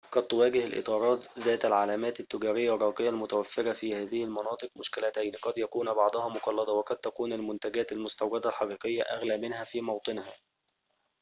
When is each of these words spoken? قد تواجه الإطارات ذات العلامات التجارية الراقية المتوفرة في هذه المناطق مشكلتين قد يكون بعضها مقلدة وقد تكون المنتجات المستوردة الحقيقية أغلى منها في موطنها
قد 0.11 0.23
تواجه 0.27 0.65
الإطارات 0.65 1.27
ذات 1.39 1.65
العلامات 1.65 2.19
التجارية 2.19 2.75
الراقية 2.75 3.09
المتوفرة 3.09 3.71
في 3.71 3.95
هذه 3.95 4.23
المناطق 4.23 4.69
مشكلتين 4.75 5.31
قد 5.41 5.57
يكون 5.57 5.93
بعضها 5.93 6.29
مقلدة 6.29 6.71
وقد 6.71 6.95
تكون 6.97 7.33
المنتجات 7.33 7.91
المستوردة 7.91 8.49
الحقيقية 8.49 9.01
أغلى 9.01 9.37
منها 9.37 9.63
في 9.63 9.81
موطنها 9.81 10.33